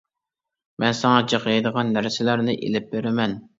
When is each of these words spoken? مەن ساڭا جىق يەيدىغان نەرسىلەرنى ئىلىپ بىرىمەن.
مەن 0.83 0.97
ساڭا 1.01 1.19
جىق 1.35 1.45
يەيدىغان 1.53 1.93
نەرسىلەرنى 1.99 2.59
ئىلىپ 2.65 2.91
بىرىمەن. 2.97 3.41